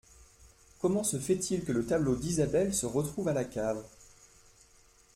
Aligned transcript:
Comment 0.79 1.03
ce 1.03 1.19
fait-il 1.19 1.63
que 1.63 1.71
le 1.71 1.85
tableau 1.85 2.15
d’Isabelle 2.15 2.73
se 2.73 2.87
retrouve 2.87 3.27
à 3.27 3.33
la 3.33 3.45
cave? 3.45 3.83